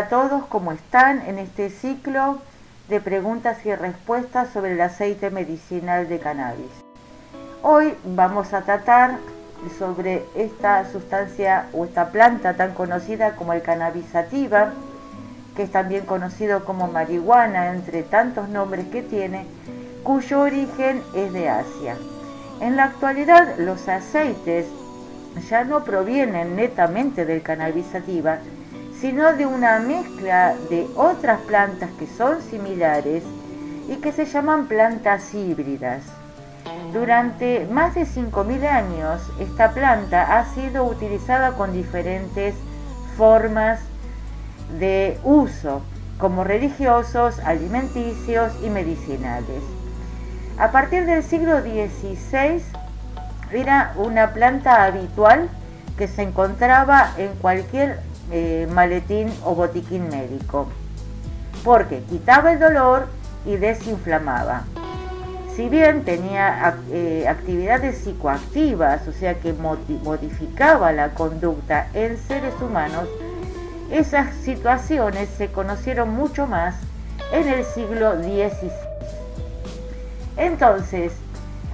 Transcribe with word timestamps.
A 0.00 0.08
todos, 0.08 0.46
¿cómo 0.46 0.72
están 0.72 1.20
en 1.28 1.38
este 1.38 1.68
ciclo 1.68 2.38
de 2.88 3.02
preguntas 3.02 3.66
y 3.66 3.74
respuestas 3.74 4.48
sobre 4.48 4.72
el 4.72 4.80
aceite 4.80 5.28
medicinal 5.28 6.08
de 6.08 6.18
cannabis? 6.18 6.70
Hoy 7.62 7.92
vamos 8.06 8.54
a 8.54 8.62
tratar 8.62 9.18
sobre 9.78 10.24
esta 10.34 10.90
sustancia 10.90 11.66
o 11.74 11.84
esta 11.84 12.12
planta 12.12 12.54
tan 12.54 12.72
conocida 12.72 13.36
como 13.36 13.52
el 13.52 13.60
cannabis 13.60 14.06
sativa, 14.06 14.72
que 15.54 15.64
es 15.64 15.70
también 15.70 16.06
conocido 16.06 16.64
como 16.64 16.88
marihuana, 16.88 17.70
entre 17.74 18.02
tantos 18.02 18.48
nombres 18.48 18.86
que 18.86 19.02
tiene, 19.02 19.44
cuyo 20.02 20.40
origen 20.40 21.02
es 21.14 21.30
de 21.34 21.50
Asia. 21.50 21.96
En 22.62 22.76
la 22.76 22.84
actualidad 22.84 23.58
los 23.58 23.86
aceites 23.86 24.64
ya 25.50 25.64
no 25.64 25.84
provienen 25.84 26.56
netamente 26.56 27.26
del 27.26 27.42
cannabis 27.42 27.84
sativa, 27.92 28.38
sino 29.00 29.32
de 29.32 29.46
una 29.46 29.78
mezcla 29.78 30.54
de 30.68 30.86
otras 30.94 31.40
plantas 31.40 31.90
que 31.98 32.06
son 32.06 32.42
similares 32.42 33.24
y 33.88 33.96
que 33.96 34.12
se 34.12 34.26
llaman 34.26 34.66
plantas 34.66 35.34
híbridas. 35.34 36.02
Durante 36.92 37.66
más 37.70 37.94
de 37.94 38.02
5.000 38.02 38.66
años, 38.66 39.22
esta 39.38 39.70
planta 39.70 40.38
ha 40.38 40.44
sido 40.54 40.84
utilizada 40.84 41.52
con 41.52 41.72
diferentes 41.72 42.54
formas 43.16 43.80
de 44.78 45.18
uso, 45.24 45.82
como 46.18 46.44
religiosos, 46.44 47.38
alimenticios 47.40 48.52
y 48.62 48.68
medicinales. 48.68 49.62
A 50.58 50.72
partir 50.72 51.06
del 51.06 51.22
siglo 51.22 51.60
XVI 51.60 52.62
era 53.52 53.94
una 53.96 54.32
planta 54.32 54.84
habitual 54.84 55.48
que 55.96 56.06
se 56.06 56.22
encontraba 56.22 57.12
en 57.16 57.32
cualquier 57.36 58.09
eh, 58.30 58.68
maletín 58.72 59.32
o 59.44 59.54
botiquín 59.54 60.08
médico, 60.08 60.68
porque 61.64 62.02
quitaba 62.08 62.52
el 62.52 62.60
dolor 62.60 63.06
y 63.44 63.56
desinflamaba. 63.56 64.64
Si 65.54 65.68
bien 65.68 66.04
tenía 66.04 66.76
eh, 66.90 67.26
actividades 67.28 67.98
psicoactivas, 67.98 69.06
o 69.08 69.12
sea 69.12 69.40
que 69.40 69.52
modificaba 69.52 70.92
la 70.92 71.10
conducta 71.10 71.88
en 71.92 72.16
seres 72.16 72.54
humanos, 72.62 73.08
esas 73.90 74.34
situaciones 74.36 75.28
se 75.36 75.48
conocieron 75.48 76.10
mucho 76.10 76.46
más 76.46 76.76
en 77.32 77.48
el 77.48 77.64
siglo 77.64 78.14
XVI. 78.22 78.70
Entonces, 80.36 81.12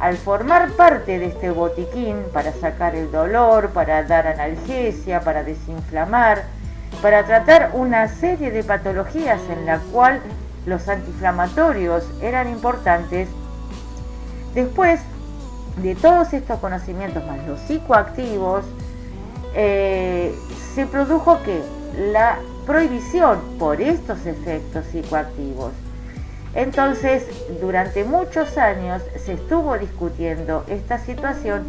al 0.00 0.16
formar 0.16 0.70
parte 0.72 1.18
de 1.18 1.26
este 1.26 1.50
botiquín 1.50 2.16
para 2.32 2.52
sacar 2.52 2.94
el 2.94 3.12
dolor, 3.12 3.68
para 3.70 4.02
dar 4.02 4.26
analgesia, 4.26 5.20
para 5.20 5.44
desinflamar, 5.44 6.44
para 7.02 7.24
tratar 7.24 7.72
una 7.74 8.08
serie 8.08 8.50
de 8.50 8.64
patologías 8.64 9.40
en 9.50 9.66
la 9.66 9.78
cual 9.92 10.20
los 10.64 10.88
antiinflamatorios 10.88 12.04
eran 12.22 12.48
importantes, 12.48 13.28
después 14.54 15.00
de 15.76 15.94
todos 15.94 16.32
estos 16.32 16.58
conocimientos 16.60 17.24
más 17.26 17.46
los 17.46 17.60
psicoactivos, 17.60 18.64
eh, 19.54 20.34
se 20.74 20.86
produjo 20.86 21.42
que 21.42 21.62
la 22.12 22.38
prohibición 22.66 23.38
por 23.58 23.80
estos 23.82 24.24
efectos 24.24 24.86
psicoactivos 24.86 25.72
entonces, 26.54 27.24
durante 27.60 28.04
muchos 28.04 28.58
años 28.58 29.02
se 29.24 29.34
estuvo 29.34 29.78
discutiendo 29.78 30.64
esta 30.68 30.98
situación, 30.98 31.64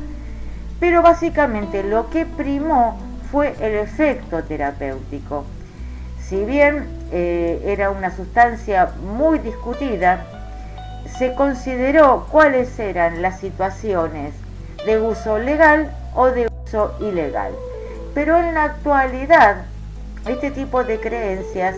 pero 0.80 1.04
básicamente 1.04 1.84
lo 1.84 2.10
que 2.10 2.26
primó 2.26 2.98
fue 3.32 3.54
el 3.60 3.76
efecto 3.76 4.44
terapéutico. 4.44 5.46
Si 6.20 6.44
bien 6.44 6.88
eh, 7.12 7.62
era 7.66 7.92
una 7.92 8.16
sustancia 8.16 8.92
muy 9.16 9.38
discutida, 9.40 10.26
se 11.18 11.36
consideró 11.36 12.26
cuáles 12.32 12.80
eran 12.80 13.22
las 13.22 13.40
situaciones 13.40 14.34
de 14.86 15.00
uso 15.00 15.38
legal 15.38 15.94
o 16.16 16.28
de 16.28 16.50
uso 16.66 16.96
ilegal. 17.00 17.52
Pero 18.16 18.38
en 18.38 18.56
la 18.56 18.64
actualidad, 18.64 19.66
este 20.28 20.50
tipo 20.50 20.84
de 20.84 21.00
creencias 21.00 21.76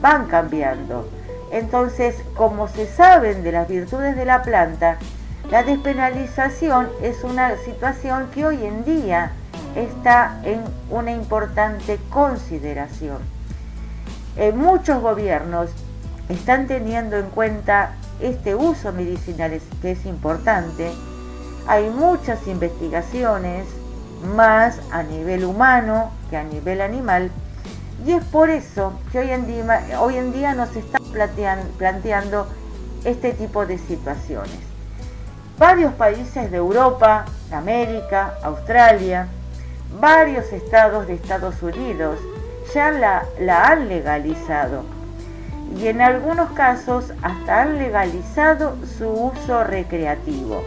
van 0.00 0.26
cambiando 0.26 1.08
entonces, 1.52 2.16
como 2.34 2.66
se 2.66 2.86
saben 2.86 3.42
de 3.42 3.52
las 3.52 3.68
virtudes 3.68 4.16
de 4.16 4.24
la 4.24 4.42
planta, 4.42 4.96
la 5.50 5.62
despenalización 5.62 6.88
es 7.02 7.22
una 7.24 7.56
situación 7.58 8.28
que 8.34 8.46
hoy 8.46 8.64
en 8.64 8.84
día 8.86 9.32
está 9.76 10.40
en 10.44 10.62
una 10.88 11.12
importante 11.12 11.98
consideración. 12.08 13.18
Eh, 14.38 14.52
muchos 14.52 15.02
gobiernos 15.02 15.68
están 16.30 16.66
teniendo 16.66 17.18
en 17.18 17.26
cuenta 17.26 17.96
este 18.20 18.54
uso 18.54 18.90
medicinal 18.92 19.60
que 19.82 19.90
es 19.90 20.06
importante. 20.06 20.90
Hay 21.66 21.90
muchas 21.90 22.46
investigaciones, 22.46 23.66
más 24.34 24.80
a 24.90 25.02
nivel 25.02 25.44
humano 25.44 26.12
que 26.30 26.38
a 26.38 26.44
nivel 26.44 26.80
animal, 26.80 27.30
y 28.04 28.12
es 28.12 28.24
por 28.24 28.50
eso 28.50 28.92
que 29.10 29.20
hoy 29.20 29.30
en 29.30 29.46
día, 29.46 30.00
hoy 30.00 30.16
en 30.16 30.32
día 30.32 30.54
nos 30.54 30.74
está 30.76 30.98
planteando, 31.78 32.46
este 33.04 33.32
tipo 33.32 33.66
de 33.66 33.78
situaciones. 33.78 34.58
Varios 35.58 35.92
países 35.94 36.50
de 36.50 36.56
Europa, 36.56 37.24
América, 37.50 38.34
Australia, 38.42 39.26
varios 40.00 40.52
estados 40.52 41.06
de 41.08 41.14
Estados 41.14 41.62
Unidos 41.62 42.18
ya 42.72 42.90
la, 42.92 43.24
la 43.40 43.66
han 43.66 43.88
legalizado 43.88 44.84
y 45.78 45.88
en 45.88 46.00
algunos 46.00 46.50
casos 46.52 47.12
hasta 47.22 47.62
han 47.62 47.78
legalizado 47.78 48.76
su 48.98 49.08
uso 49.08 49.64
recreativo. 49.64 50.62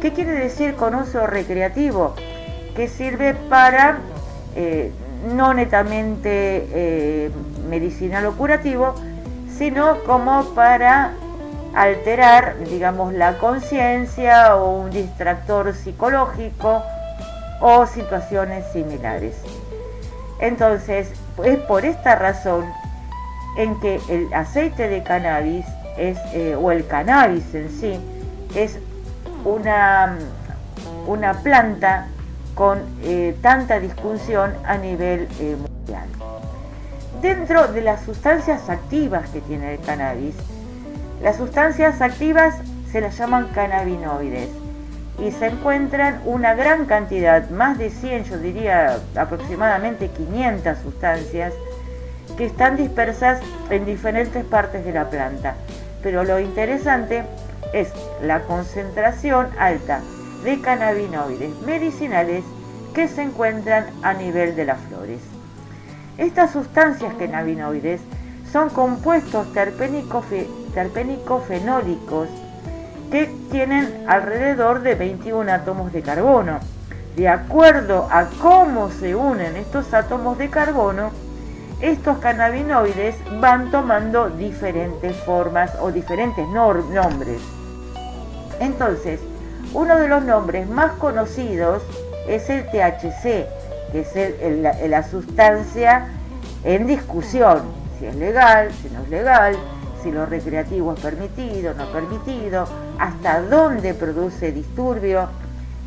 ¿Qué 0.00 0.12
quiere 0.12 0.32
decir 0.32 0.74
con 0.74 0.94
uso 0.94 1.26
recreativo? 1.26 2.14
Que 2.74 2.88
sirve 2.88 3.34
para 3.34 3.98
eh, 4.54 4.92
no 5.34 5.54
netamente 5.54 6.68
eh, 6.72 7.30
medicinal 7.68 8.26
o 8.26 8.32
curativo, 8.32 8.94
sino 9.56 10.02
como 10.04 10.44
para 10.54 11.12
alterar, 11.74 12.58
digamos, 12.64 13.12
la 13.12 13.38
conciencia 13.38 14.56
o 14.56 14.80
un 14.80 14.90
distractor 14.90 15.74
psicológico 15.74 16.82
o 17.60 17.86
situaciones 17.86 18.64
similares. 18.72 19.36
Entonces, 20.40 21.12
es 21.44 21.58
por 21.60 21.84
esta 21.84 22.16
razón 22.16 22.64
en 23.56 23.78
que 23.80 24.00
el 24.08 24.32
aceite 24.32 24.88
de 24.88 25.02
cannabis 25.02 25.66
es, 25.98 26.18
eh, 26.32 26.56
o 26.58 26.70
el 26.70 26.86
cannabis 26.86 27.54
en 27.54 27.70
sí 27.70 28.00
es 28.54 28.78
una, 29.44 30.16
una 31.06 31.34
planta 31.42 32.08
con 32.60 32.78
eh, 33.04 33.34
tanta 33.40 33.80
discusión 33.80 34.52
a 34.66 34.76
nivel 34.76 35.28
eh, 35.40 35.56
mundial. 35.56 36.06
Dentro 37.22 37.68
de 37.68 37.80
las 37.80 38.02
sustancias 38.02 38.68
activas 38.68 39.30
que 39.30 39.40
tiene 39.40 39.72
el 39.72 39.80
cannabis, 39.80 40.34
las 41.22 41.38
sustancias 41.38 42.02
activas 42.02 42.56
se 42.92 43.00
las 43.00 43.16
llaman 43.16 43.48
cannabinoides 43.54 44.50
y 45.24 45.30
se 45.30 45.46
encuentran 45.46 46.20
una 46.26 46.52
gran 46.52 46.84
cantidad, 46.84 47.48
más 47.48 47.78
de 47.78 47.88
100, 47.88 48.24
yo 48.24 48.36
diría 48.36 48.98
aproximadamente 49.16 50.08
500 50.08 50.76
sustancias 50.80 51.54
que 52.36 52.44
están 52.44 52.76
dispersas 52.76 53.40
en 53.70 53.86
diferentes 53.86 54.44
partes 54.44 54.84
de 54.84 54.92
la 54.92 55.08
planta. 55.08 55.54
Pero 56.02 56.24
lo 56.24 56.38
interesante 56.38 57.24
es 57.72 57.88
la 58.22 58.40
concentración 58.42 59.48
alta 59.58 60.02
de 60.44 60.60
cannabinoides 60.60 61.50
medicinales 61.66 62.44
que 62.94 63.08
se 63.08 63.22
encuentran 63.22 63.86
a 64.02 64.14
nivel 64.14 64.54
de 64.56 64.64
las 64.64 64.80
flores. 64.82 65.20
Estas 66.18 66.52
sustancias 66.52 67.14
cannabinoides 67.14 68.00
son 68.50 68.70
compuestos 68.70 69.46
terpénico-fenólicos 69.52 72.28
que 73.10 73.26
tienen 73.50 74.04
alrededor 74.06 74.82
de 74.82 74.94
21 74.94 75.52
átomos 75.52 75.92
de 75.92 76.02
carbono. 76.02 76.60
De 77.16 77.28
acuerdo 77.28 78.08
a 78.10 78.26
cómo 78.40 78.90
se 78.90 79.14
unen 79.14 79.56
estos 79.56 79.92
átomos 79.94 80.38
de 80.38 80.48
carbono, 80.48 81.10
estos 81.80 82.18
cannabinoides 82.18 83.16
van 83.40 83.70
tomando 83.70 84.30
diferentes 84.30 85.16
formas 85.24 85.72
o 85.80 85.90
diferentes 85.90 86.46
nombres. 86.48 87.40
Entonces, 88.60 89.20
uno 89.74 89.98
de 89.98 90.08
los 90.08 90.24
nombres 90.24 90.68
más 90.68 90.92
conocidos 90.92 91.82
es 92.28 92.48
el 92.50 92.64
THC, 92.66 93.46
que 93.92 94.00
es 94.00 94.90
la 94.90 95.02
sustancia 95.02 96.08
en 96.64 96.86
discusión, 96.86 97.62
si 97.98 98.06
es 98.06 98.14
legal, 98.16 98.70
si 98.82 98.88
no 98.90 99.02
es 99.02 99.08
legal, 99.08 99.56
si 100.02 100.10
lo 100.10 100.26
recreativo 100.26 100.94
es 100.94 101.00
permitido, 101.00 101.74
no 101.74 101.86
permitido, 101.92 102.66
hasta 102.98 103.42
dónde 103.42 103.94
produce 103.94 104.52
disturbio 104.52 105.28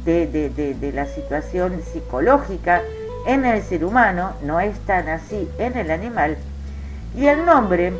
de, 0.05 0.27
de 0.27 0.91
la 0.91 1.05
situación 1.05 1.81
psicológica 1.81 2.81
en 3.25 3.45
el 3.45 3.61
ser 3.63 3.85
humano, 3.85 4.33
no 4.43 4.59
es 4.59 4.77
tan 4.81 5.07
así 5.07 5.49
en 5.57 5.77
el 5.77 5.91
animal, 5.91 6.37
Y 7.15 7.27
el 7.27 7.45
nombre 7.45 7.93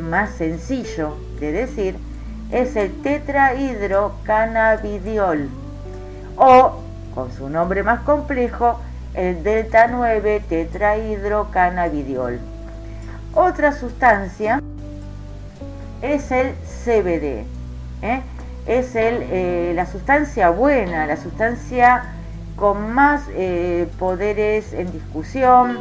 más 0.00 0.30
sencillo 0.30 1.16
de 1.38 1.52
decir 1.52 1.96
es 2.50 2.76
el 2.76 2.92
tetrahidrocannabidiol 3.02 5.48
o, 6.36 6.82
con 7.14 7.32
su 7.32 7.48
nombre 7.48 7.82
más 7.82 8.00
complejo, 8.00 8.78
el 9.14 9.42
delta 9.42 9.86
9 9.88 10.42
tetrahidrocannabidiol. 10.48 12.38
Otra 13.34 13.72
sustancia 13.72 14.62
es 16.02 16.30
el 16.30 16.54
CBD. 16.84 17.44
¿eh? 18.02 18.20
Es 18.66 18.94
el, 18.94 19.22
eh, 19.30 19.72
la 19.74 19.86
sustancia 19.86 20.50
buena, 20.50 21.06
la 21.06 21.16
sustancia 21.16 22.12
con 22.56 22.92
más 22.92 23.22
eh, 23.30 23.88
poderes 23.98 24.72
en 24.72 24.92
discusión, 24.92 25.78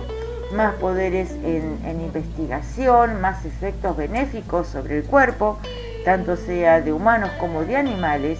más 0.54 0.74
poderes 0.76 1.32
en, 1.32 1.80
en, 1.86 2.02
investigación, 2.02 3.20
más 3.22 3.46
efectos 3.46 3.98
benéficos 3.98 4.68
sobre 4.68 5.00
el 5.00 5.04
cuerpo, 5.04 5.58
tanto 6.06 6.38
sea 6.38 6.80
de 6.82 6.94
humanos 6.94 7.32
como 7.40 7.66
de 7.66 7.76
animales. 7.76 8.40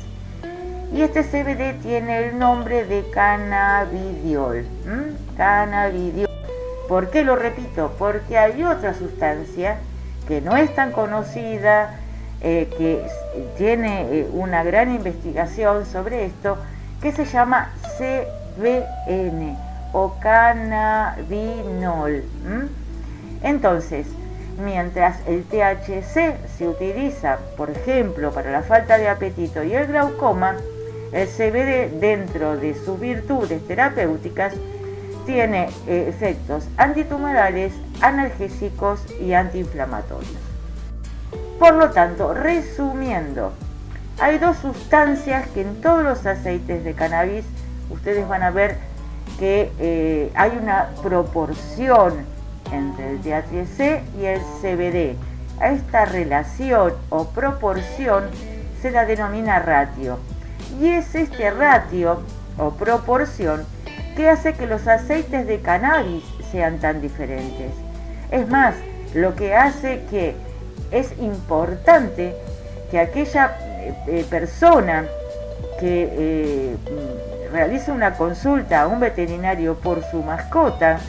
Y 0.94 1.02
este 1.02 1.24
CBD 1.24 1.82
tiene 1.82 2.20
el 2.20 2.38
nombre 2.40 2.86
de 2.86 3.10
cannabidiol. 3.10 4.66
Cannabidiol. 5.36 6.30
¿Por 6.88 7.10
qué 7.10 7.26
lo 7.26 7.36
repito? 7.36 7.92
Porque 7.98 8.38
hay 8.38 8.64
otra 8.64 8.94
sustancia 8.94 9.80
que 10.28 10.42
no 10.42 10.56
es 10.56 10.76
tan 10.76 10.92
conocida, 10.92 11.96
eh, 12.42 12.70
que 12.78 13.04
tiene 13.58 14.04
eh, 14.04 14.30
una 14.32 14.64
gran 14.64 14.94
investigación 14.94 15.88
sobre 15.88 16.26
esto, 16.26 16.60
que 17.02 17.12
se 17.12 17.26
llama 17.26 17.72
CBN 17.98 19.58
o 19.92 20.14
cannabinol. 20.20 22.24
Entonces, 23.42 24.06
mientras 24.58 25.18
el 25.28 25.44
THC 25.44 26.48
se 26.58 26.68
utiliza, 26.68 27.40
por 27.58 27.70
ejemplo, 27.70 28.32
para 28.32 28.52
la 28.52 28.62
falta 28.64 28.98
de 28.98 29.10
apetito 29.10 29.64
y 29.64 29.74
el 29.74 29.88
glaucoma, 29.88 30.56
el 31.12 31.28
CBD, 31.28 32.00
dentro 32.00 32.58
de 32.58 32.74
sus 32.74 33.00
virtudes 33.00 33.66
terapéuticas, 33.68 34.54
tiene 35.26 35.70
eh, 35.88 36.06
efectos 36.08 36.68
antitumorales, 36.78 37.74
analgésicos 38.02 39.02
y 39.20 39.34
antiinflamatorios. 39.34 40.38
Por 41.60 41.74
lo 41.76 41.90
tanto, 41.92 42.34
resumiendo, 42.34 43.54
hay 44.20 44.38
dos 44.38 44.58
sustancias 44.58 45.48
que 45.50 45.62
en 45.62 45.82
todos 45.82 46.04
los 46.04 46.26
aceites 46.26 46.84
de 46.84 46.94
cannabis 46.94 47.46
ustedes 47.90 48.28
van 48.28 48.44
a 48.44 48.52
ver 48.52 48.78
que 49.40 49.72
eh, 49.80 50.32
hay 50.36 50.58
una 50.62 50.90
proporción 51.02 52.35
entre 52.72 53.12
el 53.12 53.20
THC 53.22 54.04
y 54.20 54.26
el 54.26 54.42
CBD. 54.62 55.16
A 55.60 55.70
esta 55.72 56.06
relación 56.06 56.94
o 57.10 57.26
proporción 57.30 58.26
se 58.82 58.92
la 58.92 59.06
denomina 59.06 59.60
ratio. 59.60 60.20
Y 60.80 60.88
es 60.90 61.16
este 61.16 61.50
ratio 61.52 62.22
o 62.58 62.72
proporción 62.72 63.66
que 64.16 64.30
hace 64.30 64.54
que 64.54 64.68
los 64.68 64.88
aceites 64.88 65.48
de 65.48 65.60
cannabis 65.62 66.24
sean 66.52 66.80
tan 66.80 67.02
diferentes. 67.02 67.72
Es 68.32 68.48
más, 68.50 68.76
lo 69.14 69.36
que 69.36 69.56
hace 69.56 70.02
que 70.10 70.36
es 70.92 71.18
importante 71.20 72.36
que 72.92 73.00
aquella 73.00 73.58
eh, 74.08 74.26
persona 74.30 75.06
que 75.80 76.10
eh, 76.12 76.76
realice 77.52 77.92
una 77.92 78.14
consulta 78.14 78.82
a 78.82 78.88
un 78.88 79.00
veterinario 79.00 79.76
por 79.76 80.04
su 80.04 80.22
mascota 80.24 81.00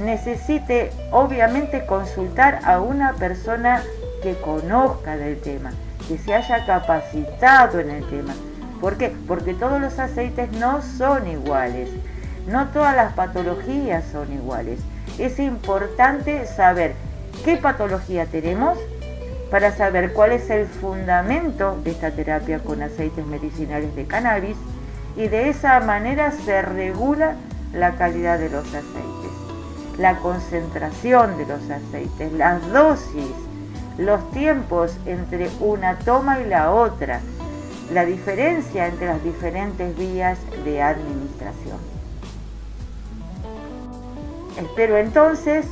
necesite 0.00 0.90
obviamente 1.10 1.86
consultar 1.86 2.60
a 2.64 2.80
una 2.80 3.14
persona 3.14 3.82
que 4.22 4.34
conozca 4.36 5.16
del 5.16 5.40
tema, 5.40 5.72
que 6.08 6.18
se 6.18 6.34
haya 6.34 6.64
capacitado 6.66 7.80
en 7.80 7.90
el 7.90 8.08
tema. 8.08 8.34
¿Por 8.80 8.96
qué? 8.96 9.14
Porque 9.26 9.54
todos 9.54 9.80
los 9.80 9.98
aceites 9.98 10.50
no 10.52 10.82
son 10.82 11.26
iguales, 11.26 11.90
no 12.46 12.68
todas 12.68 12.96
las 12.96 13.12
patologías 13.12 14.04
son 14.10 14.32
iguales. 14.32 14.80
Es 15.18 15.38
importante 15.38 16.46
saber 16.46 16.94
qué 17.44 17.56
patología 17.56 18.26
tenemos 18.26 18.78
para 19.50 19.72
saber 19.72 20.12
cuál 20.12 20.32
es 20.32 20.48
el 20.48 20.66
fundamento 20.66 21.78
de 21.82 21.90
esta 21.90 22.10
terapia 22.12 22.60
con 22.60 22.82
aceites 22.82 23.26
medicinales 23.26 23.94
de 23.96 24.06
cannabis 24.06 24.56
y 25.16 25.28
de 25.28 25.48
esa 25.48 25.80
manera 25.80 26.30
se 26.30 26.62
regula 26.62 27.34
la 27.74 27.96
calidad 27.96 28.38
de 28.38 28.48
los 28.48 28.66
aceites, 28.68 29.09
la 29.98 30.18
concentración 30.18 31.36
de 31.38 31.46
los 31.46 31.62
aceites, 31.70 32.32
las 32.32 32.66
dosis, 32.72 33.30
los 33.98 34.30
tiempos 34.30 34.96
entre 35.06 35.50
una 35.60 35.98
toma 35.98 36.40
y 36.40 36.46
la 36.46 36.72
otra, 36.72 37.20
la 37.92 38.04
diferencia 38.04 38.86
entre 38.86 39.06
las 39.06 39.22
diferentes 39.22 39.96
vías 39.96 40.38
de 40.64 40.82
administración. 40.82 41.78
Espero 44.56 44.96
entonces 44.96 45.66